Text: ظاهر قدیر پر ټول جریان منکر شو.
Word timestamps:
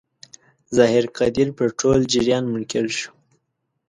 ظاهر 0.75 1.05
قدیر 1.17 1.49
پر 1.57 1.69
ټول 1.79 1.99
جریان 2.13 2.43
منکر 2.53 2.85
شو. 2.97 3.09